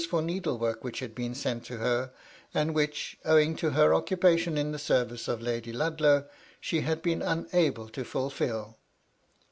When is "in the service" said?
4.57-5.27